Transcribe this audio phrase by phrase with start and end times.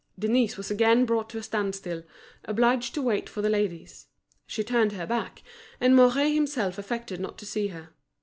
[0.17, 2.01] Denise was again brought to a standstill,
[2.45, 4.07] obliged to wait for the ladies.
[4.47, 5.43] She turned her back,
[5.79, 7.89] and Mouret himself affected not to see her.